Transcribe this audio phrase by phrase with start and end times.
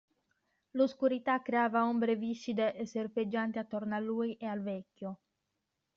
[0.71, 5.19] L'oscurità creava ombre viscide e serpeggianti attorno a lui e al vecchio.